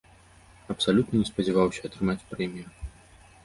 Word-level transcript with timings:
Абсалютна 0.75 1.19
не 1.21 1.29
спадзяваўся 1.31 1.81
атрымаць 1.91 2.27
прэмію. 2.35 2.67